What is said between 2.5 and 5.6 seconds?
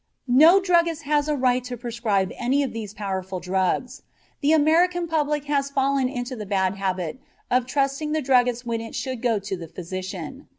of these powerful drugs. The American public